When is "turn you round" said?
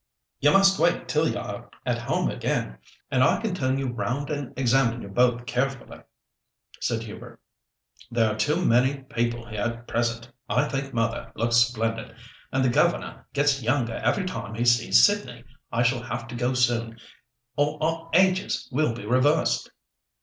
3.53-4.31